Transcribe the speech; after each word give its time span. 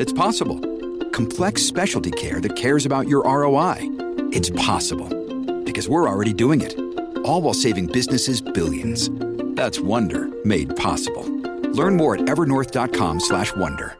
It's 0.00 0.12
possible. 0.12 0.60
Complex 1.10 1.62
specialty 1.62 2.12
care 2.12 2.40
that 2.40 2.54
cares 2.54 2.86
about 2.86 3.08
your 3.08 3.24
ROI? 3.24 3.78
It's 4.32 4.50
possible. 4.50 5.08
Because 5.64 5.88
we're 5.88 6.08
already 6.08 6.32
doing 6.32 6.60
it. 6.60 6.78
All 7.24 7.42
while 7.42 7.54
saving 7.54 7.86
businesses 7.88 8.40
billions. 8.40 9.10
That's 9.56 9.80
Wonder 9.80 10.28
made 10.44 10.76
possible. 10.76 11.24
Learn 11.72 11.96
more 11.96 12.14
at 12.14 12.20
evernorth.com/wonder. 12.20 13.96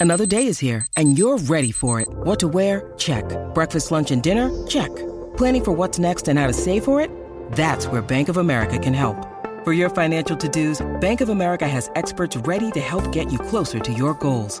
Another 0.00 0.26
day 0.26 0.46
is 0.46 0.58
here, 0.58 0.86
and 0.96 1.18
you're 1.18 1.38
ready 1.38 1.70
for 1.70 2.00
it. 2.00 2.08
What 2.24 2.40
to 2.40 2.48
wear? 2.48 2.92
Check. 2.96 3.24
Breakfast, 3.54 3.92
lunch, 3.92 4.10
and 4.10 4.22
dinner? 4.22 4.50
Check. 4.66 4.90
Planning 5.36 5.64
for 5.64 5.72
what's 5.72 5.98
next 5.98 6.28
and 6.28 6.38
how 6.38 6.46
to 6.48 6.52
save 6.52 6.82
for 6.82 7.00
it? 7.00 7.10
That's 7.52 7.86
where 7.86 8.02
Bank 8.02 8.28
of 8.28 8.38
America 8.38 8.78
can 8.78 8.94
help. 8.94 9.16
For 9.64 9.72
your 9.72 9.90
financial 9.90 10.36
to-dos, 10.36 10.80
Bank 11.00 11.20
of 11.20 11.28
America 11.28 11.68
has 11.68 11.90
experts 11.94 12.36
ready 12.38 12.70
to 12.72 12.80
help 12.80 13.12
get 13.12 13.30
you 13.30 13.38
closer 13.38 13.78
to 13.78 13.92
your 13.92 14.14
goals. 14.14 14.60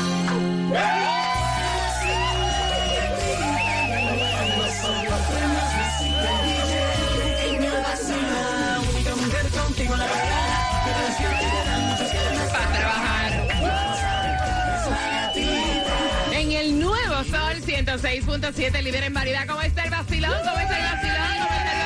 106.7, 18.01 18.81
líder 18.81 19.03
en 19.03 19.13
variedad. 19.13 19.45
¿Cómo 19.47 19.61
está 19.61 19.83
el 19.83 19.91
vacilón? 19.91 20.31
¿Cómo 20.31 20.57
está 20.57 20.77
el 20.77 20.83
vacilón? 20.83 21.37
¿Cómo 21.37 21.53
está 21.53 21.71
el 21.71 21.79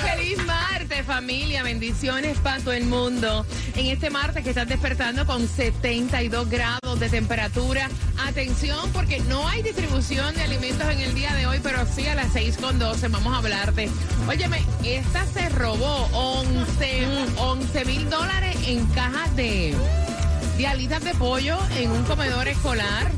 vacilón? 0.00 0.18
¡Feliz 0.18 0.44
martes, 0.44 1.06
familia! 1.06 1.62
Bendiciones 1.62 2.36
para 2.38 2.58
todo 2.58 2.72
el 2.72 2.84
mundo. 2.86 3.46
En 3.76 3.86
este 3.86 4.10
martes 4.10 4.42
que 4.42 4.50
estás 4.50 4.66
despertando 4.66 5.24
con 5.24 5.46
72 5.46 6.50
grados 6.50 6.98
de 6.98 7.08
temperatura. 7.08 7.88
Atención, 8.26 8.90
porque 8.92 9.20
no 9.20 9.46
hay 9.46 9.62
distribución 9.62 10.34
de 10.34 10.42
alimentos 10.42 10.88
en 10.90 10.98
el 10.98 11.14
día 11.14 11.32
de 11.34 11.46
hoy, 11.46 11.60
pero 11.62 11.86
sí 11.86 12.08
a 12.08 12.16
las 12.16 12.34
6.12 12.34 13.12
vamos 13.12 13.32
a 13.32 13.36
hablarte. 13.38 13.88
Óyeme, 14.26 14.64
esta 14.82 15.24
se 15.26 15.48
robó 15.50 16.08
11 16.12 17.84
mil 17.84 18.10
dólares 18.10 18.56
en 18.66 18.84
cajas 18.88 19.36
de, 19.36 19.76
de 20.56 20.66
alitas 20.66 21.04
de 21.04 21.14
pollo 21.14 21.56
en 21.76 21.92
un 21.92 22.02
comedor 22.02 22.48
escolar. 22.48 23.12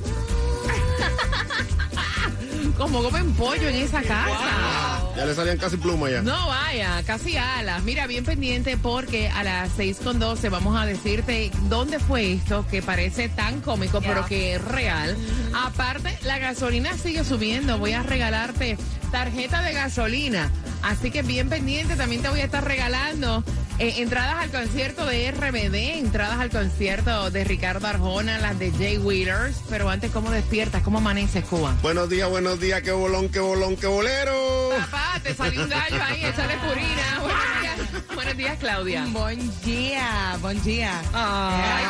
Como 2.77 3.03
comen 3.03 3.33
pollo 3.35 3.69
en 3.69 3.77
esa 3.77 4.03
casa. 4.03 5.01
Ya 5.17 5.27
le 5.27 5.35
salían 5.35 5.59
casi 5.59 5.77
plumas 5.77 6.11
ya. 6.11 6.23
No 6.23 6.49
vaya, 6.49 7.03
casi 7.05 7.37
alas. 7.37 7.83
Mira, 7.83 8.07
bien 8.07 8.25
pendiente 8.25 8.77
porque 8.77 9.29
a 9.29 9.43
las 9.45 9.77
6.12 9.79 10.51
vamos 10.51 10.81
a 10.81 10.87
decirte 10.87 11.51
dónde 11.69 11.99
fue 11.99 12.35
esto 12.35 12.67
que 12.71 12.83
parece 12.83 13.29
tan 13.29 13.61
cómico, 13.61 14.01
pero 14.01 14.25
que 14.27 14.55
es 14.55 14.65
real. 14.65 15.17
Aparte, 15.55 16.19
la 16.25 16.39
gasolina 16.39 16.97
sigue 16.97 17.25
subiendo. 17.25 17.79
Voy 17.79 17.93
a 17.93 18.03
regalarte 18.03 18.79
tarjeta 19.11 19.63
de 19.63 19.73
gasolina. 19.73 20.51
Así 20.83 21.11
que 21.11 21.23
bien 21.23 21.49
pendiente, 21.49 21.97
también 21.97 22.23
te 22.23 22.29
voy 22.29 22.41
a 22.41 22.45
estar 22.45 22.65
regalando 22.65 23.45
eh, 23.81 23.95
entradas 24.03 24.37
al 24.37 24.51
concierto 24.51 25.07
de 25.07 25.31
RBD, 25.33 25.99
entradas 25.99 26.39
al 26.39 26.51
concierto 26.51 27.31
de 27.31 27.45
Ricardo 27.45 27.87
Arjona, 27.87 28.39
las 28.39 28.59
de 28.59 28.71
Jay 28.73 28.99
Wheelers. 28.99 29.57
Pero 29.71 29.89
antes, 29.89 30.11
¿cómo 30.11 30.31
despiertas? 30.31 30.83
¿Cómo 30.83 30.99
amaneces, 30.99 31.47
Cuba? 31.47 31.75
Buenos 31.81 32.11
días, 32.11 32.29
buenos 32.29 32.61
días, 32.61 32.83
qué 32.83 32.93
bolón, 32.93 33.31
qué 33.31 33.41
bolón, 33.41 33.77
qué 33.77 33.87
bolero. 33.87 34.71
Papá, 34.79 35.19
te 35.23 35.35
salió 35.35 35.63
un 35.63 35.71
gallo 35.71 35.97
ahí, 36.03 36.25
échale 36.25 36.55
purina. 36.59 37.21
Buenos 37.21 37.63
días, 37.63 38.15
buenos 38.15 38.37
días 38.37 38.59
Claudia. 38.59 39.07
Buen 39.13 39.61
día, 39.63 40.37
buen 40.43 40.63
día. 40.63 41.01
Ay, 41.15 41.85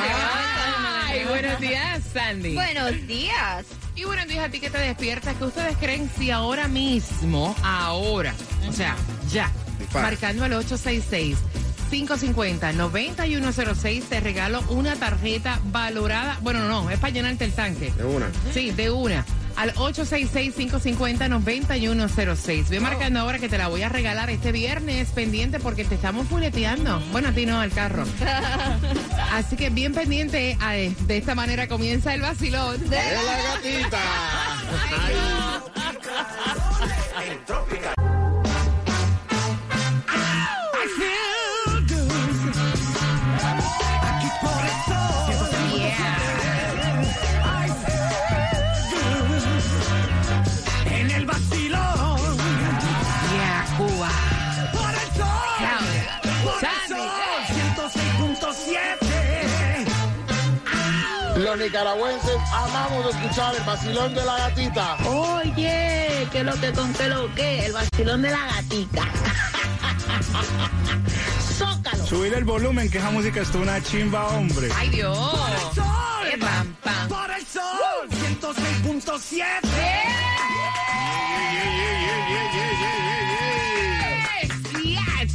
ay, 1.09 1.25
buenos 1.25 1.61
días, 1.61 2.03
Sandy. 2.13 2.55
Buenos 2.55 3.07
días. 3.09 3.67
Y 3.97 4.05
buenos 4.05 4.29
días 4.29 4.45
a 4.45 4.49
ti 4.49 4.61
que 4.61 4.71
te 4.71 4.79
despiertas. 4.79 5.35
¿Qué 5.37 5.45
ustedes 5.45 5.77
creen 5.77 6.09
si 6.17 6.31
ahora 6.31 6.69
mismo, 6.69 7.57
ahora, 7.65 8.33
o 8.69 8.73
sea, 8.73 8.95
ya, 9.29 9.51
Dispara. 9.79 10.07
marcando 10.07 10.45
al 10.45 10.53
866 10.53 11.37
550-9106, 11.91 14.05
te 14.09 14.21
regalo 14.21 14.63
una 14.69 14.95
tarjeta 14.97 15.59
valorada. 15.65 16.39
Bueno, 16.43 16.65
no, 16.69 16.89
es 16.91 16.99
para 16.99 17.13
llenarte 17.13 17.45
el 17.45 17.53
tanque. 17.53 17.93
De 17.97 18.05
una. 18.05 18.31
Sí, 18.55 18.71
de 18.71 18.91
una. 18.91 19.25
Al 19.57 19.75
866-550-9106. 19.75 22.69
Ve 22.69 22.81
marcando 22.81 23.21
ahora 23.21 23.39
que 23.39 23.49
te 23.49 23.59
la 23.59 23.69
voy 23.69 23.83
a 23.83 23.89
regalar 23.89 24.31
este 24.31 24.53
viernes 24.53 25.09
pendiente 25.11 25.59
porque 25.61 25.85
te 25.85 25.95
estamos 25.97 26.27
fuleteando. 26.29 27.01
Bueno, 27.13 27.29
a 27.29 27.33
ti 27.33 27.45
no, 27.47 27.61
al 27.61 27.71
carro. 27.73 28.05
Así 29.33 29.57
que 29.57 29.71
bien 29.71 29.93
pendiente. 29.93 30.57
a- 30.61 30.73
de 30.73 30.95
esta 31.17 31.35
manera 31.35 31.67
comienza 31.69 32.15
el 32.15 32.21
vacilón. 32.23 32.81
¡De 32.89 32.97
la 32.97 33.55
gatita! 33.55 33.99
Ay. 35.03 35.15
En 37.31 37.39
Los 61.51 61.59
nicaragüenses 61.59 62.37
amamos 62.53 63.13
escuchar 63.13 63.53
el 63.57 63.63
vacilón 63.65 64.15
de 64.15 64.25
la 64.25 64.39
gatita. 64.39 64.97
Oye, 65.09 66.29
que 66.31 66.45
lo 66.45 66.55
que 66.61 66.71
con 66.71 66.93
que 66.95 67.09
lo 67.09 67.35
que, 67.35 67.67
el 67.67 67.73
vacilón 67.73 68.23
de 68.23 68.31
la 68.31 68.47
gatita. 68.55 69.03
Zócalo. 71.59 72.07
Subir 72.07 72.35
el 72.35 72.45
volumen, 72.45 72.89
que 72.89 72.99
esa 72.99 73.11
música 73.11 73.41
es 73.41 73.53
una 73.57 73.83
chimba, 73.83 74.29
hombre. 74.29 74.69
Ay, 74.77 74.91
Dios. 74.91 75.19
Sol, 75.75 75.85
Eh, 76.33 76.39
pam, 76.39 76.73
pam. 76.85 77.09
por 77.09 77.29
el 77.33 77.45
sol, 77.45 78.09
106.7. 78.09 79.43
Yes, 82.31 82.40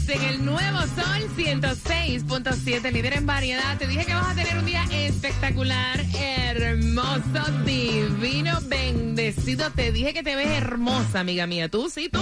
en 0.09 0.21
el 0.23 0.45
nuevo 0.45 0.79
Sol 0.81 1.29
106.7, 1.35 2.91
líder 2.91 3.13
en 3.13 3.25
variedad. 3.25 3.77
Te 3.77 3.88
dije 3.88 4.05
que 4.05 4.13
vas 4.13 4.27
a 4.31 4.35
tener 4.35 4.57
un 4.57 4.66
día 4.66 4.83
espectacular, 4.91 5.99
hermoso, 6.13 7.51
divino, 7.65 8.59
bendecido. 8.63 9.71
Te 9.71 9.91
dije 9.91 10.13
que 10.13 10.21
te 10.21 10.35
ves 10.35 10.50
hermosa, 10.50 11.21
amiga 11.21 11.47
mía. 11.47 11.69
Tú, 11.69 11.89
sí, 11.89 12.09
tú, 12.09 12.21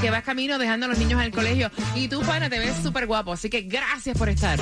que 0.00 0.10
vas 0.10 0.22
camino 0.24 0.58
dejando 0.58 0.86
a 0.86 0.88
los 0.90 0.98
niños 0.98 1.20
al 1.20 1.30
colegio. 1.30 1.70
Y 1.94 2.08
tú, 2.08 2.20
pana, 2.20 2.50
te 2.50 2.58
ves 2.58 2.76
súper 2.82 3.06
guapo. 3.06 3.32
Así 3.32 3.48
que 3.48 3.62
gracias 3.62 4.16
por 4.18 4.28
estar. 4.28 4.58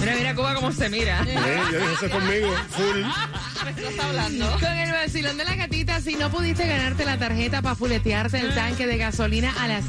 Mira, 0.00 0.16
mira 0.16 0.34
Cuba 0.34 0.54
cómo 0.54 0.72
se 0.72 0.88
mira. 0.88 1.22
Eh, 1.26 1.60
yo 1.72 1.78
dije 1.78 1.92
eso 1.94 2.10
conmigo, 2.10 2.48
full. 2.70 3.02
Con 4.60 4.72
el 4.72 4.90
vacilón 4.90 5.36
de 5.36 5.44
la 5.44 5.54
gatita, 5.54 6.00
si 6.00 6.16
no 6.16 6.30
pudiste 6.30 6.66
ganarte 6.66 7.04
la 7.04 7.16
tarjeta 7.16 7.62
para 7.62 7.76
fuletearte 7.76 8.40
el 8.40 8.54
tanque 8.54 8.86
de 8.86 8.96
gasolina 8.96 9.54
a 9.60 9.68
las 9.68 9.84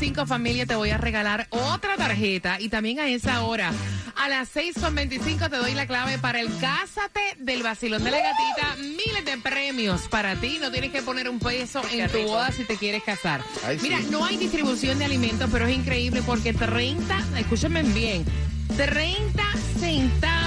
6.25 0.00 0.26
familia, 0.26 0.66
te 0.66 0.76
voy 0.76 0.90
a 0.90 0.98
regalar 0.98 1.46
otra 1.50 1.96
tarjeta. 1.96 2.60
Y 2.60 2.68
también 2.68 3.00
a 3.00 3.08
esa 3.08 3.42
hora, 3.42 3.72
a 4.16 4.28
las 4.28 4.54
6.25 4.54 5.50
te 5.50 5.56
doy 5.56 5.74
la 5.74 5.86
clave 5.86 6.18
para 6.18 6.40
el 6.40 6.48
Cásate 6.58 7.20
del 7.38 7.62
vacilón 7.62 8.04
de 8.04 8.12
la 8.12 8.18
gatita. 8.18 8.76
Miles 8.78 9.24
de 9.24 9.38
premios 9.38 10.02
para 10.08 10.36
ti. 10.36 10.58
No 10.60 10.70
tienes 10.70 10.92
que 10.92 11.02
poner 11.02 11.28
un 11.28 11.40
peso 11.40 11.82
en 11.90 12.08
tu 12.10 12.22
boda 12.22 12.52
si 12.52 12.64
te 12.64 12.76
quieres 12.76 13.02
casar. 13.02 13.42
Ay, 13.66 13.78
Mira, 13.82 13.98
sí. 13.98 14.08
no 14.10 14.24
hay 14.24 14.36
distribución 14.36 14.98
de 14.98 15.04
alimentos, 15.04 15.48
pero 15.50 15.66
es 15.66 15.76
increíble 15.76 16.22
porque 16.24 16.54
30, 16.54 17.18
escúchenme 17.38 17.82
bien, 17.82 18.24
30 18.76 19.42
centavos 19.80 20.37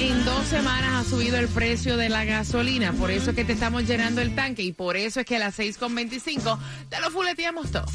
en 0.00 0.24
dos 0.24 0.46
semanas 0.46 1.06
ha 1.06 1.10
subido 1.10 1.36
el 1.38 1.48
precio 1.48 1.96
de 1.96 2.08
la 2.08 2.24
gasolina. 2.24 2.92
Por 2.92 3.10
eso 3.10 3.30
es 3.30 3.36
que 3.36 3.44
te 3.44 3.52
estamos 3.52 3.84
llenando 3.84 4.20
el 4.20 4.34
tanque 4.34 4.62
y 4.62 4.72
por 4.72 4.96
eso 4.96 5.20
es 5.20 5.26
que 5.26 5.36
a 5.36 5.38
las 5.40 5.58
6.25 5.58 6.58
te 6.88 7.00
lo 7.00 7.10
fuleteamos 7.10 7.70
todo. 7.70 7.86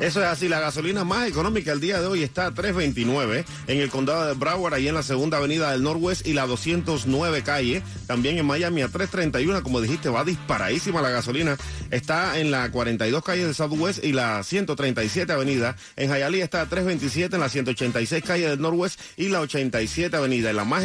Eso 0.00 0.22
es 0.22 0.28
así, 0.28 0.48
la 0.48 0.60
gasolina 0.60 1.04
más 1.04 1.28
económica 1.28 1.72
el 1.72 1.80
día 1.80 2.00
de 2.00 2.06
hoy 2.06 2.22
está 2.22 2.46
a 2.46 2.54
3.29 2.54 3.44
en 3.66 3.78
el 3.80 3.90
condado 3.90 4.26
de 4.26 4.32
Broward, 4.32 4.72
ahí 4.72 4.88
en 4.88 4.94
la 4.94 5.02
segunda 5.02 5.36
avenida 5.36 5.72
del 5.72 5.82
Norwest 5.82 6.26
y 6.26 6.32
la 6.32 6.46
209 6.46 7.42
calle. 7.42 7.82
También 8.06 8.38
en 8.38 8.46
Miami 8.46 8.80
a 8.80 8.88
3.31, 8.88 9.60
como 9.62 9.78
dijiste, 9.82 10.08
va 10.08 10.24
disparadísima 10.24 11.02
la 11.02 11.10
gasolina. 11.10 11.58
Está 11.90 12.38
en 12.38 12.50
la 12.50 12.70
42 12.70 13.22
calle 13.22 13.44
del 13.44 13.54
Southwest 13.54 14.02
y 14.02 14.12
la 14.12 14.42
137 14.42 15.30
avenida. 15.30 15.76
En 15.96 16.10
Hialeah 16.10 16.44
está 16.44 16.62
a 16.62 16.66
3.27 16.66 17.34
en 17.34 17.40
la 17.40 17.50
186 17.50 18.24
calle 18.24 18.48
del 18.48 18.60
Norwest 18.60 18.98
y 19.18 19.28
la 19.28 19.40
87 19.40 20.16
avenida. 20.16 20.48
En 20.48 20.56
la 20.56 20.64
más 20.64 20.82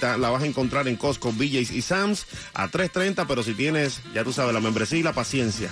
la 0.00 0.30
vas 0.30 0.42
a 0.42 0.46
encontrar 0.46 0.88
en 0.88 0.96
Costco, 0.96 1.32
BJ's 1.32 1.70
y 1.70 1.82
Sam's 1.82 2.26
a 2.54 2.68
3.30, 2.68 3.24
pero 3.26 3.42
si 3.42 3.54
tienes, 3.54 4.00
ya 4.14 4.24
tú 4.24 4.32
sabes, 4.32 4.54
la 4.54 4.60
membresía 4.60 4.98
y 4.98 5.02
la 5.02 5.12
paciencia. 5.12 5.70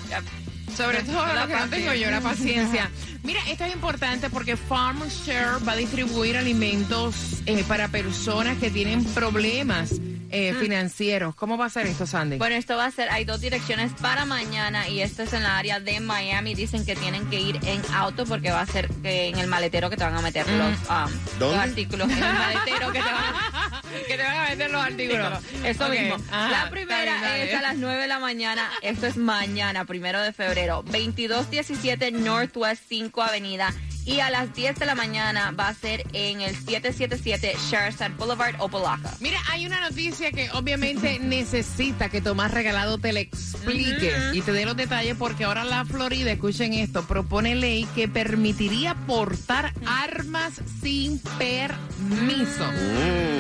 Sobre 0.76 1.02
todo 1.02 1.26
lo 1.34 1.46
que 1.46 1.54
no 1.54 1.68
tengo 1.68 1.92
yo, 1.94 2.10
la 2.10 2.20
paciencia. 2.20 2.90
Mira, 3.22 3.40
esto 3.48 3.64
es 3.64 3.72
importante 3.74 4.30
porque 4.30 4.56
Farm 4.56 5.02
Share 5.08 5.66
va 5.66 5.72
a 5.72 5.76
distribuir 5.76 6.36
alimentos 6.36 7.14
eh, 7.46 7.64
para 7.66 7.88
personas 7.88 8.56
que 8.58 8.70
tienen 8.70 9.04
problemas 9.04 10.00
eh, 10.30 10.54
financieros. 10.60 11.34
¿Cómo 11.34 11.58
va 11.58 11.66
a 11.66 11.70
ser 11.70 11.86
esto, 11.86 12.06
Sandy? 12.06 12.38
Bueno, 12.38 12.56
esto 12.56 12.76
va 12.76 12.86
a 12.86 12.90
ser, 12.90 13.10
hay 13.10 13.24
dos 13.24 13.40
direcciones 13.40 13.92
para 14.00 14.24
mañana 14.24 14.88
y 14.88 15.00
esto 15.00 15.22
es 15.22 15.32
en 15.32 15.42
la 15.42 15.58
área 15.58 15.80
de 15.80 16.00
Miami. 16.00 16.54
Dicen 16.54 16.84
que 16.86 16.94
tienen 16.96 17.28
que 17.30 17.40
ir 17.40 17.58
en 17.64 17.82
auto 17.92 18.26
porque 18.26 18.50
va 18.50 18.60
a 18.60 18.66
ser 18.66 18.88
que 19.02 19.28
en 19.28 19.38
el 19.38 19.46
maletero 19.46 19.90
que 19.90 19.96
te 19.96 20.04
van 20.04 20.16
a 20.16 20.20
meter 20.20 20.46
los, 20.48 20.78
um, 20.88 21.12
los 21.38 21.38
¿Dónde? 21.38 21.58
artículos. 21.58 22.10
En 22.10 22.22
el 22.22 22.34
maletero 22.34 22.92
que 22.92 23.00
te 23.00 23.12
van 23.12 23.24
a, 23.34 23.82
que 24.06 24.16
te 24.16 24.22
van 24.22 24.36
a 24.36 24.48
vender 24.48 24.70
los 24.70 24.84
artículos. 24.84 25.44
Eso 25.64 25.88
mismo. 25.88 26.16
ajá, 26.30 26.64
la 26.64 26.70
primera 26.70 27.20
dale. 27.20 27.50
es 27.50 27.54
a 27.58 27.62
las 27.62 27.76
9 27.76 28.02
de 28.02 28.08
la 28.08 28.18
mañana. 28.18 28.70
Esto 28.82 29.06
es 29.06 29.16
mañana, 29.16 29.84
primero 29.84 30.20
de 30.20 30.32
febrero. 30.32 30.82
2217 30.84 32.12
Northwest 32.12 32.82
5 32.88 33.22
Avenida. 33.22 33.72
Y 34.10 34.18
a 34.18 34.28
las 34.28 34.52
10 34.52 34.74
de 34.74 34.86
la 34.86 34.96
mañana 34.96 35.52
va 35.52 35.68
a 35.68 35.74
ser 35.74 36.04
en 36.12 36.40
el 36.40 36.56
777 36.56 37.54
Sherston 37.70 38.16
Boulevard, 38.16 38.56
Opalaca. 38.58 39.14
Mira, 39.20 39.38
hay 39.48 39.66
una 39.66 39.80
noticia 39.88 40.32
que 40.32 40.50
obviamente 40.50 41.18
necesita 41.20 42.08
que 42.08 42.20
Tomás 42.20 42.50
Regalado 42.50 42.98
te 42.98 43.12
le 43.12 43.20
explique 43.20 44.12
y 44.32 44.40
te 44.40 44.50
dé 44.50 44.64
los 44.64 44.76
detalles 44.76 45.14
porque 45.16 45.44
ahora 45.44 45.62
la 45.62 45.84
Florida, 45.84 46.32
escuchen 46.32 46.74
esto, 46.74 47.04
propone 47.04 47.54
ley 47.54 47.86
que 47.94 48.08
permitiría 48.08 48.96
portar 49.06 49.72
armas 49.86 50.54
sin 50.82 51.20
permiso. 51.38 52.68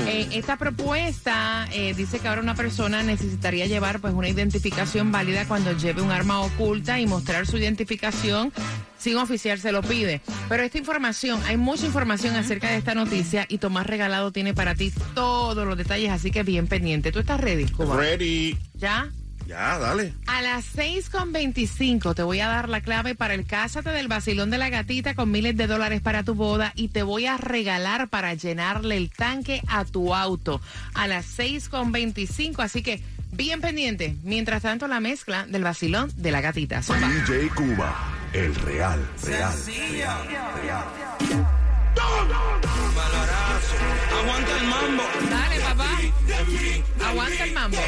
Eh, 0.06 0.28
esta 0.30 0.56
propuesta 0.56 1.66
eh, 1.72 1.94
dice 1.94 2.20
que 2.20 2.28
ahora 2.28 2.42
una 2.42 2.54
persona 2.54 3.02
necesitaría 3.02 3.66
llevar 3.66 3.98
pues 3.98 4.14
una 4.14 4.28
identificación 4.28 5.10
válida 5.10 5.46
cuando 5.46 5.72
lleve 5.76 6.00
un 6.00 6.12
arma 6.12 6.42
oculta 6.42 7.00
y 7.00 7.08
mostrar 7.08 7.48
su 7.48 7.56
identificación 7.56 8.52
si 9.00 9.14
un 9.14 9.20
oficial 9.20 9.58
se 9.58 9.72
lo 9.72 9.82
pide. 9.82 10.20
Pero 10.48 10.62
esta 10.62 10.78
información, 10.78 11.40
hay 11.46 11.56
mucha 11.56 11.86
información 11.86 12.36
acerca 12.36 12.70
de 12.70 12.76
esta 12.76 12.94
noticia 12.94 13.46
y 13.48 13.58
Tomás 13.58 13.86
Regalado 13.86 14.30
tiene 14.30 14.54
para 14.54 14.74
ti 14.74 14.92
todos 15.14 15.66
los 15.66 15.76
detalles, 15.76 16.10
así 16.10 16.30
que 16.30 16.42
bien 16.42 16.66
pendiente. 16.66 17.10
¿Tú 17.10 17.20
estás 17.20 17.40
ready, 17.40 17.66
Cuba? 17.66 17.96
Ready. 17.96 18.56
¿Ya? 18.74 19.10
Ya, 19.50 19.78
dale. 19.78 20.14
A 20.28 20.42
las 20.42 20.76
6.25 20.76 22.14
te 22.14 22.22
voy 22.22 22.38
a 22.38 22.46
dar 22.46 22.68
la 22.68 22.82
clave 22.82 23.16
para 23.16 23.34
el 23.34 23.44
Cásate 23.44 23.90
del 23.90 24.06
Vacilón 24.06 24.48
de 24.50 24.58
la 24.58 24.70
Gatita 24.70 25.16
con 25.16 25.32
miles 25.32 25.56
de 25.56 25.66
dólares 25.66 26.00
para 26.00 26.22
tu 26.22 26.36
boda 26.36 26.72
y 26.76 26.88
te 26.88 27.02
voy 27.02 27.26
a 27.26 27.36
regalar 27.36 28.06
para 28.06 28.32
llenarle 28.34 28.96
el 28.96 29.10
tanque 29.10 29.60
a 29.66 29.84
tu 29.84 30.14
auto. 30.14 30.60
A 30.94 31.08
las 31.08 31.36
6.25, 31.36 32.62
así 32.62 32.82
que 32.82 33.02
bien 33.32 33.60
pendiente. 33.60 34.16
Mientras 34.22 34.62
tanto, 34.62 34.86
la 34.86 35.00
mezcla 35.00 35.46
del 35.46 35.64
Vacilón 35.64 36.12
de 36.14 36.30
la 36.30 36.40
Gatita. 36.40 36.82
Zumba. 36.84 37.08
DJ 37.08 37.48
Cuba, 37.48 38.19
el 38.32 38.54
real, 38.54 39.08
real, 39.24 39.52
real, 39.66 40.28
real. 40.62 40.84
Aguanta 44.20 44.56
el 44.56 44.66
mambo. 44.66 45.02
Dale, 45.30 45.60
papá. 45.60 45.98
Aguanta 47.08 47.44
el 47.44 47.52
mambo. 47.52 47.78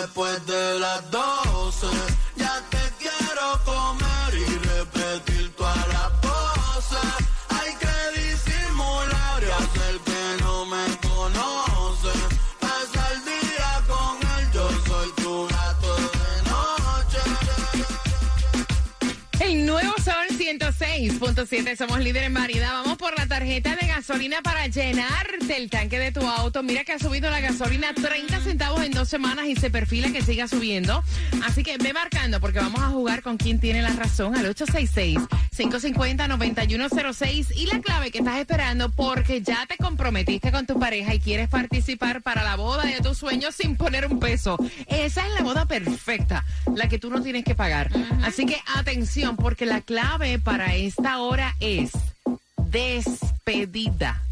Después 0.00 0.46
de 0.46 0.78
las 0.78 1.10
12, 1.10 1.86
106.7, 20.58 21.76
somos 21.76 22.00
líder 22.00 22.24
en 22.24 22.34
variedad. 22.34 22.72
Vamos 22.72 22.98
por 22.98 23.16
la 23.16 23.28
tarjeta 23.28 23.76
de 23.76 23.86
gasolina 23.86 24.42
para 24.42 24.66
llenarte 24.66 25.56
el 25.56 25.70
tanque 25.70 25.96
de 26.00 26.10
tu 26.10 26.26
auto. 26.26 26.64
Mira 26.64 26.82
que 26.82 26.90
ha 26.90 26.98
subido 26.98 27.30
la 27.30 27.40
gasolina 27.40 27.94
30 27.94 28.40
centavos 28.40 28.82
en 28.82 28.90
dos 28.90 29.08
semanas 29.08 29.46
y 29.46 29.54
se 29.54 29.70
perfila 29.70 30.10
que 30.10 30.22
siga 30.22 30.48
subiendo. 30.48 31.04
Así 31.44 31.62
que 31.62 31.78
ve 31.78 31.92
marcando 31.92 32.40
porque 32.40 32.58
vamos 32.58 32.80
a 32.80 32.88
jugar 32.88 33.22
con 33.22 33.36
quien 33.36 33.60
tiene 33.60 33.80
la 33.80 33.90
razón 33.90 34.36
al 34.36 34.46
866-550-9106 35.68 37.54
y 37.54 37.66
la 37.66 37.80
clave 37.80 38.10
que 38.10 38.18
estás 38.18 38.38
esperando 38.38 38.88
porque 38.90 39.42
ya 39.42 39.66
te 39.66 39.76
comprometiste 39.76 40.50
con 40.52 40.66
tu 40.66 40.78
pareja 40.78 41.14
y 41.14 41.20
quieres 41.20 41.48
participar 41.48 42.22
para 42.22 42.42
la 42.42 42.56
boda 42.56 42.84
de 42.84 43.00
tus 43.00 43.18
sueños 43.18 43.54
sin 43.54 43.76
poner 43.76 44.06
un 44.06 44.18
peso. 44.18 44.56
Esa 44.86 45.26
es 45.26 45.34
la 45.34 45.42
boda 45.42 45.66
perfecta, 45.66 46.46
la 46.74 46.88
que 46.88 46.98
tú 46.98 47.10
no 47.10 47.22
tienes 47.22 47.44
que 47.44 47.54
pagar. 47.54 47.90
Así 48.22 48.46
que 48.46 48.56
atención 48.76 49.36
porque 49.36 49.66
la 49.66 49.82
clave 49.82 50.38
para 50.38 50.74
esta 50.74 51.18
hora 51.18 51.54
es 51.60 51.90
despedida. 52.70 54.22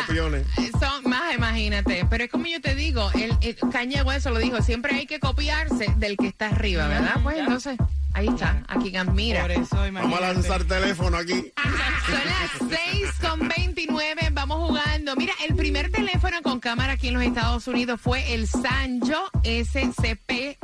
Copiones. 0.06 0.47
son 0.78 1.11
más, 1.11 1.35
imagínate. 1.35 2.06
Pero 2.09 2.25
es 2.25 2.30
como 2.30 2.47
yo 2.47 2.61
te 2.61 2.76
digo, 2.76 3.11
el, 3.14 3.37
el 3.40 3.56
Kanye 3.73 4.02
West 4.02 4.26
lo 4.26 4.38
dijo, 4.38 4.62
siempre 4.62 4.94
hay 4.94 5.06
que 5.06 5.18
copiarse 5.18 5.92
del 5.97 6.16
que 6.16 6.28
está 6.28 6.50
arriba, 6.50 6.87
¿verdad? 6.87 7.16
Pues 7.21 7.37
entonces, 7.38 7.76
ahí 8.12 8.28
está, 8.28 8.62
aquí 8.68 8.92
mira. 9.12 9.42
Por 9.42 9.50
eso, 9.50 9.76
Vamos 9.92 10.18
a 10.18 10.21
lanzar 10.21 10.64
teléfono 10.64 11.16
aquí. 11.16 11.52
Son 12.06 12.71
las 12.71 12.78
6 12.92 13.11
con 13.21 13.49
29, 13.49 14.28
vamos 14.33 14.68
jugando. 14.68 15.16
Mira, 15.16 15.33
el 15.49 15.56
primer 15.56 15.90
teléfono 15.90 16.42
con 16.42 16.61
cámara 16.61 16.92
aquí 16.92 17.09
en 17.09 17.14
los 17.14 17.25
Estados 17.25 17.66
Unidos 17.66 18.00
fue 18.00 18.35
el 18.35 18.47
Sanjo 18.47 19.30
SCP 19.42 20.59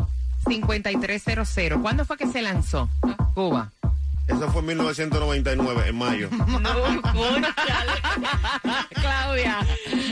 5300. 0.51 1.79
¿Cuándo 1.81 2.05
fue 2.05 2.17
que 2.17 2.27
se 2.27 2.43
lanzó? 2.43 2.89
Cuba. 3.35 3.71
Eso 4.27 4.51
fue 4.51 4.61
en 4.61 4.67
1999, 4.67 5.89
en 5.89 5.97
mayo. 5.97 6.29
Claudia. 8.91 9.61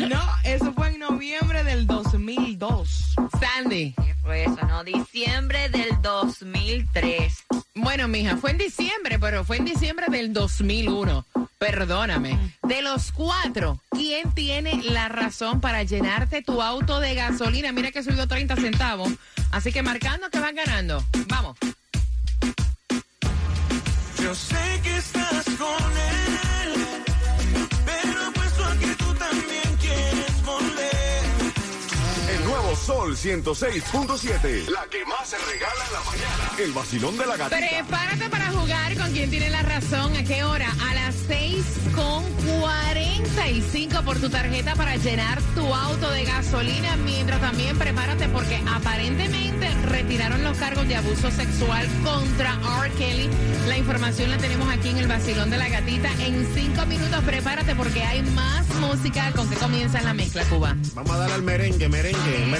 No, 0.08 0.20
eso 0.44 0.72
fue 0.74 0.90
en 0.90 1.00
noviembre 1.00 1.64
del 1.64 1.88
2002. 1.88 3.16
Sandy. 3.40 3.94
¿Qué 3.96 4.14
fue 4.22 4.44
eso? 4.44 4.58
No, 4.68 4.84
diciembre 4.84 5.68
del 5.70 6.00
2003. 6.02 7.44
Bueno, 7.74 8.06
mija, 8.06 8.36
fue 8.36 8.52
en 8.52 8.58
diciembre, 8.58 9.18
pero 9.18 9.44
fue 9.44 9.56
en 9.56 9.64
diciembre 9.64 10.06
del 10.08 10.32
2001. 10.32 11.24
Perdóname. 11.58 12.54
De 12.62 12.82
los 12.82 13.10
cuatro, 13.10 13.82
¿quién 13.90 14.32
tiene 14.32 14.80
la 14.84 15.08
razón 15.08 15.60
para 15.60 15.82
llenarte 15.82 16.40
tu 16.40 16.62
auto 16.62 17.00
de 17.00 17.16
gasolina? 17.16 17.72
Mira 17.72 17.90
que 17.90 18.04
subió 18.04 18.28
30 18.28 18.54
centavos. 18.56 19.12
Así 19.50 19.72
que 19.72 19.82
marcando 19.82 20.30
que 20.30 20.38
van 20.38 20.54
ganando. 20.54 21.04
Vamos. 21.26 21.58
Yo 24.22 24.34
sé 24.34 24.80
que 24.84 24.96
estás 24.98 25.46
con 25.58 25.92
él, 25.96 26.17
Sol 32.84 33.16
106.7. 33.16 34.68
La 34.68 34.86
que 34.90 35.04
más 35.04 35.28
se 35.28 35.36
regala 35.38 35.84
en 35.86 35.92
la 35.92 36.00
mañana. 36.00 36.52
El 36.58 36.72
vacilón 36.72 37.18
de 37.18 37.26
la 37.26 37.36
gatita. 37.36 37.56
Prepárate 37.56 38.28
para 38.30 38.50
jugar 38.50 38.96
con 38.96 39.12
quien 39.12 39.30
tiene 39.30 39.50
la 39.50 39.62
razón. 39.62 40.16
¿A 40.16 40.24
qué 40.24 40.44
hora? 40.44 40.68
A 40.88 40.94
las 40.94 41.14
6 41.26 41.64
con 41.94 42.24
45 42.60 44.02
por 44.02 44.18
tu 44.18 44.30
tarjeta 44.30 44.74
para 44.74 44.96
llenar 44.96 45.40
tu 45.54 45.74
auto 45.74 46.10
de 46.10 46.24
gasolina. 46.24 46.96
Mientras 46.96 47.40
también 47.40 47.76
prepárate 47.78 48.28
porque 48.28 48.60
aparentemente 48.66 49.68
retiraron 49.88 50.42
los 50.44 50.56
cargos 50.56 50.86
de 50.88 50.96
abuso 50.96 51.30
sexual 51.30 51.86
contra 52.04 52.58
R. 52.82 52.90
Kelly. 52.94 53.28
La 53.68 53.76
información 53.76 54.30
la 54.30 54.38
tenemos 54.38 54.68
aquí 54.72 54.88
en 54.88 54.98
el 54.98 55.08
vacilón 55.08 55.50
de 55.50 55.58
la 55.58 55.68
gatita. 55.68 56.10
En 56.20 56.46
cinco 56.54 56.86
minutos 56.86 57.22
prepárate 57.24 57.74
porque 57.74 58.02
hay 58.02 58.22
más 58.22 58.66
música 58.80 59.32
con 59.32 59.48
que 59.50 59.56
comienza 59.56 60.00
la 60.02 60.14
mezcla, 60.14 60.44
Cuba. 60.44 60.76
Vamos 60.94 61.12
a 61.12 61.18
dar 61.18 61.32
al 61.32 61.42
merengue, 61.42 61.88
merengue, 61.88 62.44
un 62.44 62.50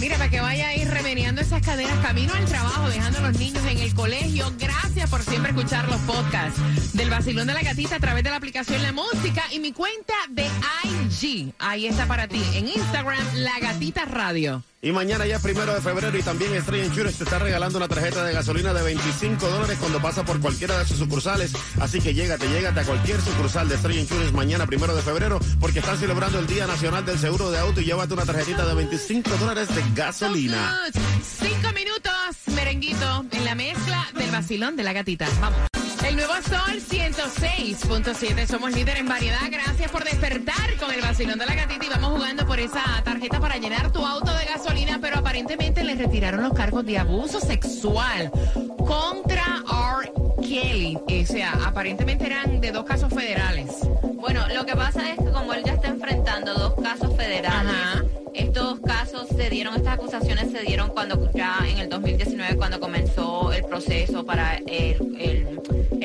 Mira, 0.00 0.16
para 0.16 0.30
que 0.30 0.40
vaya 0.40 0.68
a 0.68 0.74
ir 0.74 0.88
remediando 0.88 1.40
esas 1.40 1.62
cadenas 1.62 1.98
camino 2.00 2.32
al 2.34 2.44
trabajo, 2.44 2.88
dejando 2.88 3.18
a 3.18 3.22
los 3.22 3.38
niños 3.38 3.64
en 3.64 3.78
el 3.78 3.94
colegio. 3.94 4.52
Gracias 4.58 5.10
por 5.10 5.22
siempre 5.22 5.50
escuchar 5.50 5.88
los 5.88 6.00
podcasts 6.02 6.60
del 6.94 7.10
Vacilón 7.10 7.46
de 7.46 7.54
la 7.54 7.62
Gatita 7.62 7.96
a 7.96 8.00
través 8.00 8.24
de 8.24 8.30
la 8.30 8.36
aplicación 8.36 8.82
La 8.82 8.92
Música 8.92 9.44
y 9.52 9.60
mi 9.60 9.72
cuenta 9.72 10.14
de 10.30 10.46
IG. 10.84 11.52
Ahí 11.58 11.86
está 11.86 12.06
para 12.06 12.28
ti, 12.28 12.42
en 12.54 12.68
Instagram, 12.68 13.24
La 13.34 13.58
Gatita 13.60 14.04
Radio. 14.04 14.62
Y 14.82 14.92
mañana 14.92 15.26
ya 15.26 15.38
primero 15.38 15.74
de 15.74 15.80
febrero 15.80 16.16
y 16.16 16.22
también 16.22 16.54
Estrella 16.54 16.84
Insurance 16.84 17.18
te 17.18 17.24
está 17.24 17.38
regalando 17.38 17.78
una 17.78 17.88
tarjeta 17.88 18.22
de 18.24 18.32
gasolina 18.32 18.72
de 18.74 18.82
25 18.82 19.48
dólares 19.48 19.78
cuando 19.80 20.00
pasa 20.00 20.24
por 20.24 20.40
cualquiera 20.40 20.78
de 20.78 20.84
sus 20.84 20.98
sucursales. 20.98 21.52
Así 21.80 22.00
que 22.00 22.14
llégate, 22.14 22.46
llégate 22.48 22.80
a 22.80 22.84
cualquier 22.84 23.20
sucursal 23.20 23.68
de 23.68 23.76
Estrella 23.76 24.00
Insurance 24.00 24.32
mañana 24.32 24.66
primero 24.66 24.94
de 24.94 25.02
febrero 25.02 25.40
porque 25.60 25.78
están 25.78 25.98
celebrando 25.98 26.38
el 26.38 26.46
Día 26.46 26.66
Nacional 26.66 27.04
del 27.04 27.18
Seguro 27.18 27.50
de 27.50 27.58
Auto 27.58 27.80
y 27.80 27.84
llévate 27.84 28.14
una 28.14 28.24
tarjetita 28.24 28.66
de 28.66 28.74
25 28.74 29.30
dólares 29.38 29.74
de 29.74 29.82
gasolina. 29.94 30.78
Cinco 31.22 31.72
minutos, 31.74 32.12
merenguito, 32.54 33.24
en 33.32 33.44
la 33.44 33.54
mezcla 33.54 34.06
del 34.14 34.30
Vacilón 34.30 34.76
de 34.76 34.82
la 34.82 34.92
Gatita. 34.92 35.26
Vamos. 35.40 35.75
El 36.04 36.16
nuevo 36.16 36.34
Sol 36.34 36.80
106.7. 36.88 38.46
Somos 38.46 38.72
líder 38.72 38.98
en 38.98 39.08
variedad. 39.08 39.40
Gracias 39.50 39.90
por 39.90 40.04
despertar 40.04 40.76
con 40.78 40.92
el 40.92 41.00
vacilón 41.00 41.38
de 41.38 41.46
la 41.46 41.54
gatita 41.54 41.84
y 41.84 41.88
vamos 41.88 42.12
jugando 42.12 42.46
por 42.46 42.60
esa 42.60 42.82
tarjeta 43.04 43.40
para 43.40 43.56
llenar 43.56 43.90
tu 43.92 44.04
auto 44.04 44.32
de 44.34 44.44
gasolina, 44.46 44.98
pero 45.00 45.18
aparentemente 45.18 45.82
le 45.84 45.94
retiraron 45.94 46.42
los 46.42 46.52
cargos 46.52 46.84
de 46.84 46.98
abuso 46.98 47.40
sexual 47.40 48.30
contra 48.78 49.62
R. 50.00 50.12
Kelly. 50.42 50.98
O 51.22 51.26
sea, 51.26 51.52
aparentemente 51.64 52.26
eran 52.26 52.60
de 52.60 52.72
dos 52.72 52.84
casos 52.84 53.12
federales. 53.12 53.70
Bueno, 54.14 54.46
lo 54.54 54.64
que 54.64 54.74
pasa 54.76 55.10
es 55.12 55.18
que 55.18 55.30
como 55.30 55.52
él 55.54 55.62
ya 55.64 55.72
está 55.72 55.88
enfrentando 55.88 56.54
dos 56.54 56.74
casos 56.82 57.16
federales, 57.16 57.72
Ajá. 57.72 58.04
Estos 58.36 58.80
casos 58.80 59.28
se 59.34 59.50
dieron, 59.50 59.74
estas 59.76 59.94
acusaciones 59.94 60.50
se 60.52 60.60
dieron 60.62 60.90
cuando 60.90 61.30
ya 61.32 61.58
en 61.68 61.78
el 61.78 61.88
2019, 61.88 62.56
cuando 62.56 62.78
comenzó 62.80 63.52
el 63.52 63.64
proceso 63.64 64.24
para 64.24 64.56
el, 64.66 65.16
el- 65.18 65.46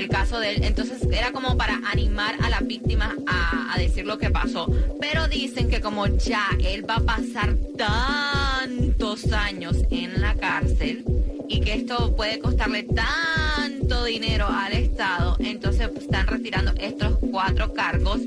caso 0.10 0.40
de 0.42 0.56
él. 0.56 0.64
Entonces 0.66 1.02
era 1.10 1.32
como 1.32 1.56
para 1.58 1.80
animar 1.90 2.36
a 2.44 2.50
las 2.50 2.68
víctimas 2.68 3.14
a, 3.28 3.74
a 3.74 3.78
decir 3.78 4.06
lo 4.06 4.18
que 4.18 4.30
pasó. 4.30 4.68
Pero 5.00 5.28
dicen 5.30 5.70
que 5.70 5.80
como 5.80 6.06
ya 6.08 6.48
él 6.62 6.88
va 6.88 6.96
a 6.96 7.00
pasar 7.00 7.56
tantos 7.78 9.32
años 9.32 9.78
en 9.90 10.20
la 10.22 10.36
cárcel, 10.36 11.06
y 11.48 11.62
que 11.62 11.74
esto 11.76 12.14
puede 12.16 12.40
costarle 12.40 12.84
tanto 12.84 14.04
dinero 14.04 14.48
al 14.50 14.74
Estado, 14.74 15.38
entonces 15.40 15.88
pues, 15.90 16.04
están 16.04 16.28
retirando 16.28 16.72
estos 16.78 17.18
cuatro 17.32 17.74
cargos, 17.74 18.20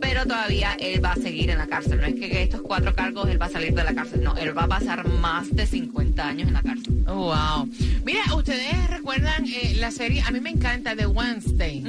pero 0.00 0.24
todavía 0.24 0.76
él 0.78 1.04
va 1.04 1.12
a 1.12 1.16
seguir 1.16 1.50
en 1.50 1.58
la 1.58 1.66
cárcel. 1.66 2.00
No 2.00 2.06
es 2.06 2.14
que 2.14 2.42
estos 2.42 2.62
cuatro 2.62 2.94
cargos 2.94 3.28
él 3.28 3.40
va 3.40 3.46
a 3.46 3.50
salir 3.50 3.74
de 3.74 3.84
la 3.84 3.94
cárcel, 3.94 4.22
no, 4.22 4.36
él 4.36 4.56
va 4.56 4.64
a 4.64 4.68
pasar 4.68 5.06
más 5.08 5.54
de 5.54 5.66
50 5.66 6.26
años 6.26 6.48
en 6.48 6.54
la 6.54 6.62
cárcel. 6.62 7.04
Wow. 7.06 7.68
Mira, 8.04 8.22
ustedes 8.34 8.88
recuerdan 8.88 9.44
eh, 9.46 9.74
la 9.78 9.90
serie, 9.90 10.22
a 10.26 10.30
mí 10.30 10.40
me 10.40 10.50
encanta, 10.50 10.96
The 10.96 11.06
Wednesday, 11.06 11.84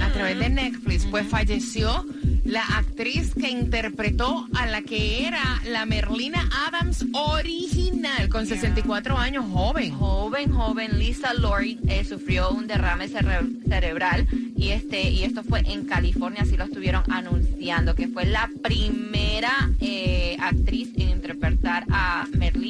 a 0.00 0.12
través 0.12 0.38
de 0.38 0.48
Netflix, 0.50 1.06
pues 1.06 1.26
falleció 1.26 2.04
la 2.48 2.62
actriz 2.78 3.34
que 3.34 3.50
interpretó 3.50 4.46
a 4.54 4.66
la 4.66 4.80
que 4.82 5.26
era 5.26 5.60
la 5.66 5.84
Merlina 5.84 6.48
Adams 6.66 7.04
original, 7.12 8.28
con 8.30 8.46
64 8.46 9.16
años, 9.18 9.44
joven. 9.52 9.92
Joven, 9.92 10.50
joven, 10.52 10.98
Lisa 10.98 11.34
Lori 11.34 11.78
eh, 11.88 12.04
sufrió 12.04 12.50
un 12.50 12.66
derrame 12.66 13.08
cere- 13.08 13.62
cerebral 13.68 14.26
y 14.56 14.70
este 14.70 15.10
y 15.10 15.24
esto 15.24 15.44
fue 15.44 15.60
en 15.60 15.84
California, 15.84 16.42
así 16.42 16.56
lo 16.56 16.64
estuvieron 16.64 17.02
anunciando, 17.10 17.94
que 17.94 18.08
fue 18.08 18.24
la 18.24 18.48
primera 18.62 19.70
eh, 19.80 20.36
actriz 20.40 20.88
en 20.96 21.10
interpretar 21.10 21.84
a 21.90 22.26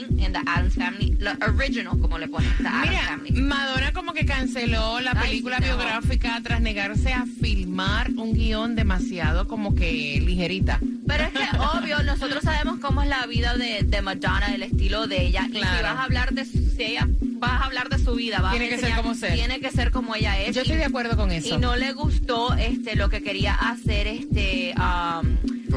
The 0.06 0.38
Addams 0.46 0.74
Family, 0.74 1.16
la 1.18 1.36
original, 1.46 1.98
como 1.98 2.18
le 2.18 2.28
ponen, 2.28 2.50
The 2.58 2.62
Mira, 2.64 3.02
Family. 3.08 3.32
Madonna 3.42 3.92
como 3.92 4.12
que 4.12 4.24
canceló 4.26 5.00
la 5.00 5.12
Ay, 5.12 5.28
película 5.28 5.58
no. 5.58 5.66
biográfica 5.66 6.40
tras 6.42 6.60
negarse 6.60 7.12
a 7.12 7.24
filmar 7.40 8.10
un 8.12 8.32
guion 8.34 8.74
demasiado 8.76 9.46
como 9.48 9.74
que 9.74 10.20
ligerita. 10.24 10.78
Pero 11.06 11.24
es 11.24 11.30
que, 11.30 11.56
obvio, 11.78 12.02
nosotros 12.02 12.42
sabemos 12.44 12.78
cómo 12.80 13.02
es 13.02 13.08
la 13.08 13.26
vida 13.26 13.56
de, 13.56 13.82
de 13.82 14.02
Madonna, 14.02 14.54
el 14.54 14.62
estilo 14.62 15.06
de 15.06 15.22
ella. 15.26 15.46
Y 15.48 15.54
si 15.54 15.60
vas 15.60 15.84
a 15.84 16.02
hablar 16.04 16.32
de 16.32 16.44
su, 16.44 16.58
si 16.76 16.82
ella 16.82 17.08
vas 17.40 17.62
a 17.62 17.64
hablar 17.64 17.88
de 17.88 17.98
su 17.98 18.14
vida, 18.14 18.40
vas 18.40 18.50
a 18.54 18.58
Tiene 18.58 18.68
que 18.68 18.78
ser 18.78 18.94
como 18.96 19.14
ser. 19.14 19.34
Tiene 19.34 19.60
que 19.60 19.70
ser 19.70 19.90
como 19.90 20.14
ella 20.14 20.38
es. 20.40 20.54
Yo 20.54 20.62
estoy 20.62 20.76
Y- 20.76 20.78
de 20.80 20.84
acuerdo 20.84 21.16
con 21.16 21.30
eso. 21.32 21.54
Y 21.54 21.58
no 21.58 21.76
le 21.76 21.92
gustó 21.92 22.54
este 22.54 22.94
lo 22.96 23.08
que 23.08 23.22
quería 23.22 23.54
hacer 23.54 24.06
este 24.06 24.74
um, 24.76 25.36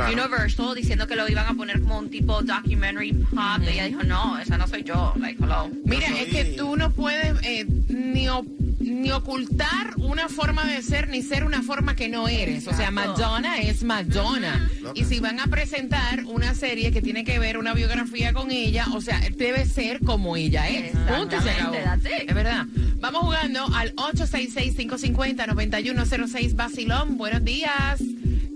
Claro. 0.09 0.13
Universal 0.13 0.75
diciendo 0.75 1.07
que 1.07 1.15
lo 1.15 1.27
iban 1.29 1.47
a 1.47 1.53
poner 1.53 1.79
como 1.81 1.99
un 1.99 2.09
tipo 2.09 2.41
documentary 2.41 3.13
pop. 3.13 3.61
Y 3.63 3.69
ella 3.69 3.85
dijo, 3.85 4.03
no, 4.03 4.37
esa 4.39 4.57
no 4.57 4.67
soy 4.67 4.83
yo. 4.83 5.13
Like, 5.19 5.41
hello. 5.43 5.69
Mira, 5.85 6.07
es 6.19 6.29
que 6.29 6.45
tú 6.57 6.75
no 6.75 6.89
puedes 6.91 7.37
eh, 7.43 7.65
ni, 7.89 8.27
ni 8.79 9.11
ocultar 9.11 9.93
una 9.97 10.27
forma 10.29 10.65
de 10.65 10.81
ser 10.81 11.09
ni 11.09 11.21
ser 11.21 11.43
una 11.43 11.61
forma 11.61 11.95
que 11.95 12.09
no 12.09 12.27
eres. 12.27 12.67
O 12.67 12.73
sea. 12.73 12.89
Madonna 12.91 13.59
es 13.59 13.83
Madonna. 13.83 14.69
Y 14.95 15.03
si 15.05 15.19
van 15.19 15.39
a 15.39 15.45
presentar 15.47 16.23
una 16.25 16.53
serie 16.55 16.91
que 16.91 17.01
tiene 17.01 17.23
que 17.23 17.39
ver 17.39 17.57
una 17.57 17.73
biografía 17.73 18.33
con 18.33 18.51
ella, 18.51 18.85
o 18.93 19.01
sea, 19.01 19.19
debe 19.35 19.65
ser 19.65 19.99
como 20.01 20.35
ella 20.35 20.67
es. 20.69 20.91
Punto 20.91 21.37
y 21.37 21.41
se 21.41 21.49
acabó. 21.51 21.75
Es 21.75 22.35
verdad. 22.35 22.65
Vamos 22.99 23.21
jugando 23.21 23.65
al 23.73 23.95
866-550-9106 23.95 26.55
Basilón. 26.55 27.17
Buenos 27.17 27.43
días. 27.43 27.99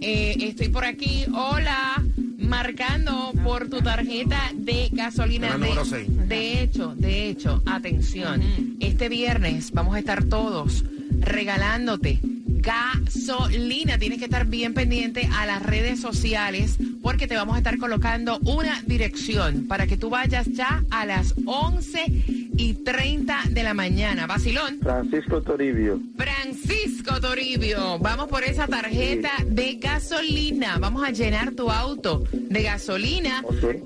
Eh, 0.02 0.36
estoy 0.42 0.70
por 0.70 0.86
aquí. 0.86 1.26
Hola. 1.34 2.04
Marcando 2.38 3.34
por 3.44 3.70
tu 3.70 3.82
tarjeta 3.82 4.52
de 4.54 4.90
gasolina. 4.92 5.54
De, 5.54 5.58
número 5.58 5.84
seis. 5.84 6.08
de 6.28 6.62
hecho, 6.62 6.94
de 6.96 7.30
hecho, 7.30 7.64
atención. 7.66 8.78
Este 8.80 9.10
viernes 9.10 9.72
vamos 9.72 9.96
a 9.96 10.00
estar 10.00 10.24
todos 10.26 10.84
regalándote 11.20 12.20
gasolina. 12.22 13.98
Tienes 13.98 14.20
que 14.20 14.26
estar 14.26 14.46
bien 14.48 14.74
pendiente 14.74 15.30
a 15.34 15.46
las 15.46 15.64
redes 15.64 16.00
sociales 16.00 16.78
porque 17.02 17.28
te 17.28 17.36
vamos 17.36 17.56
a 17.56 17.60
estar 17.60 17.78
colocando 17.78 18.40
una 18.40 18.82
dirección 18.82 19.68
para 19.68 19.88
que 19.88 19.98
tú 19.98 20.10
vayas 20.10 20.48
ya 20.52 20.84
a 20.90 21.06
las 21.06 21.34
11 21.46 22.35
y 22.58 22.74
30 22.74 23.44
de 23.50 23.64
la 23.64 23.74
mañana. 23.74 24.28
Vacilón. 24.28 24.80
Francisco 24.82 25.42
Toribio. 25.42 26.00
Francisco 26.18 27.20
Toribio, 27.20 28.00
vamos 28.00 28.28
por 28.28 28.44
esa 28.44 28.68
tarjeta 28.68 29.32
de 29.46 29.76
gasolina. 29.76 30.78
Vamos 30.80 31.04
a 31.04 31.12
llenar 31.12 31.52
tu 31.52 31.70
auto 31.70 32.24
de 32.32 32.64
gasolina. 32.64 33.44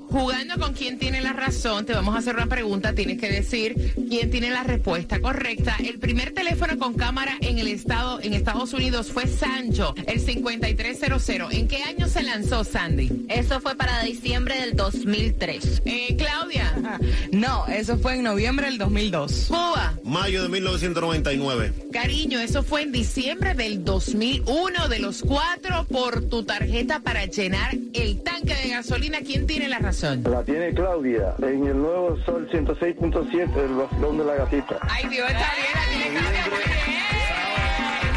Jugando 0.08 0.58
con 0.58 0.74
quién 0.74 0.98
tiene 0.98 1.20
la 1.20 1.32
razón, 1.32 1.86
te 1.86 1.92
vamos 1.92 2.14
a 2.14 2.18
hacer 2.18 2.34
una 2.36 2.46
pregunta. 2.46 2.94
Tienes 2.94 3.18
que 3.20 3.30
decir 3.30 3.92
quién 4.08 4.30
tiene 4.30 4.50
la 4.50 4.62
respuesta 4.62 5.20
correcta. 5.20 5.76
El 5.78 5.98
primer 5.98 6.32
teléfono 6.32 6.78
con 6.78 6.94
cámara 6.94 7.36
en 7.40 7.58
el 7.58 7.68
estado, 7.68 8.20
en 8.22 8.34
Estados 8.34 8.72
Unidos, 8.72 9.10
fue 9.12 9.26
Sancho, 9.26 9.94
el 10.06 10.20
5300. 10.20 11.52
¿En 11.52 11.68
qué 11.68 11.82
año 11.82 12.08
se 12.08 12.22
lanzó 12.22 12.64
Sandy? 12.64 13.26
Eso 13.28 13.60
fue 13.60 13.74
para 13.74 14.02
diciembre 14.02 14.60
del 14.60 14.76
2003. 14.76 15.82
Eh, 15.84 16.16
Claudia, 16.16 16.74
No, 17.32 17.66
eso 17.66 17.98
fue 17.98 18.16
en 18.16 18.22
noviembre 18.22 18.59
del 18.66 18.78
2002. 18.78 19.46
Cuba. 19.48 19.94
Mayo 20.04 20.42
de 20.42 20.48
1999. 20.48 21.72
Cariño, 21.92 22.40
eso 22.40 22.62
fue 22.62 22.82
en 22.82 22.92
diciembre 22.92 23.54
del 23.54 23.84
2001 23.84 24.88
de 24.88 24.98
los 24.98 25.22
cuatro 25.22 25.84
por 25.90 26.22
tu 26.22 26.44
tarjeta 26.44 27.00
para 27.00 27.26
llenar 27.26 27.74
el 27.94 28.22
tanque 28.22 28.54
de 28.54 28.70
gasolina. 28.70 29.18
¿Quién 29.20 29.46
tiene 29.46 29.68
la 29.68 29.78
razón? 29.78 30.22
La 30.24 30.42
tiene 30.42 30.72
Claudia 30.74 31.34
en 31.38 31.66
el 31.66 31.76
nuevo 31.78 32.18
Sol 32.24 32.48
106.7 32.50 33.52
del 33.52 33.74
vacilón 33.74 34.18
de 34.18 34.24
la 34.24 34.34
gatita. 34.34 34.78
Ay, 34.82 35.08
Dios, 35.08 35.28
está 35.30 35.52
bien, 35.56 35.72
la 35.74 35.86
tiene 35.90 36.18
Claudia, 36.18 36.44
muy 36.50 36.58
bien. 36.58 36.78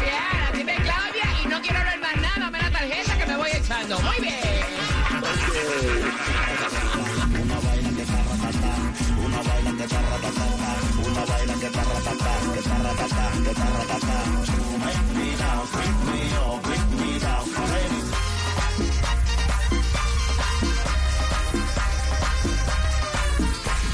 Bien, 0.00 0.40
la 0.40 0.52
tiene 0.52 0.74
Claudia 0.74 1.24
y 1.42 1.46
no 1.48 1.60
quiero 1.62 1.80
ver 1.84 1.98
más 2.00 2.16
nada, 2.16 2.38
dame 2.38 2.58
la 2.58 2.70
tarjeta 2.70 3.18
que 3.18 3.26
me 3.26 3.36
voy 3.36 3.50
echando. 3.50 3.98
Muy 4.00 4.20
bien. 4.20 4.34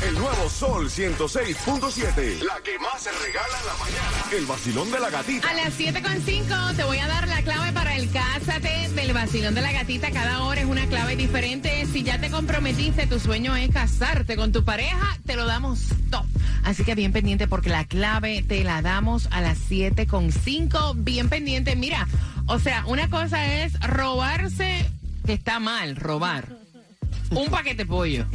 El 0.03 0.19
nuevo 0.19 0.49
Sol 0.49 0.91
106.7. 0.91 2.43
La 2.43 2.61
que 2.63 2.79
más 2.79 3.03
se 3.03 3.11
regala 3.13 3.59
en 3.61 3.67
la 3.67 3.75
mañana. 3.75 4.25
El 4.33 4.47
vacilón 4.47 4.91
de 4.91 4.99
la 4.99 5.11
gatita. 5.11 5.49
A 5.49 5.55
las 5.55 5.79
7.5 5.79 6.77
te 6.77 6.85
voy 6.85 6.99
a 6.99 7.07
dar 7.07 7.29
la 7.29 7.43
clave 7.43 7.73
para 7.73 7.97
el 7.97 8.11
Cásate 8.11 8.89
del 8.95 9.13
vacilón 9.13 9.55
de 9.55 9.61
la 9.61 9.73
gatita. 9.73 10.11
Cada 10.11 10.43
hora 10.43 10.61
es 10.61 10.67
una 10.67 10.87
clave 10.87 11.17
diferente. 11.17 11.87
Si 11.93 12.03
ya 12.03 12.21
te 12.21 12.31
comprometiste, 12.31 13.07
tu 13.07 13.21
sueño 13.21 13.55
es 13.57 13.71
casarte 13.71 14.37
con 14.37 14.53
tu 14.53 14.65
pareja, 14.65 15.19
te 15.27 15.37
lo 15.37 15.47
damos 15.47 15.81
top. 16.11 16.27
Así 16.65 16.85
que 16.85 16.95
bien 16.95 17.13
pendiente 17.13 17.49
porque 17.49 17.71
la 17.71 17.85
clave 17.85 18.45
te 18.47 18.63
la 18.65 18.83
damos 18.83 19.29
a 19.31 19.41
las 19.41 19.59
7.5. 19.71 20.95
Bien 20.97 21.29
pendiente. 21.29 21.77
Mira, 21.77 22.07
o 22.47 22.59
sea, 22.59 22.85
una 22.87 23.09
cosa 23.09 23.63
es 23.65 23.79
robarse, 23.81 24.87
que 25.27 25.33
está 25.33 25.59
mal, 25.59 25.97
robar. 25.97 26.60
Un 27.31 27.49
paquete 27.49 27.85
de 27.85 27.87
pollo. 27.87 28.27